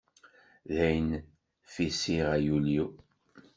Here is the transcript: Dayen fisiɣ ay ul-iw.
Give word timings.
Dayen 0.75 1.09
fisiɣ 1.73 2.27
ay 2.35 2.45
ul-iw. 2.55 2.89